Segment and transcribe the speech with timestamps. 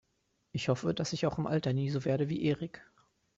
[0.51, 2.81] Ich hoffe, dass ich auch im Alter nie so werde wie Erik.